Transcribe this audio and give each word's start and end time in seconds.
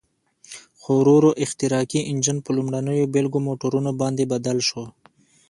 خو 0.81 0.91
ورو 0.99 1.13
ورو 1.17 1.31
احتراقي 1.43 2.01
انجن 2.11 2.37
په 2.45 2.49
لومړنیو 2.57 3.11
بېلګه 3.13 3.39
موټرونو 3.47 3.91
باندې 4.01 4.29
بدل 4.33 4.57
شو. 4.67 4.83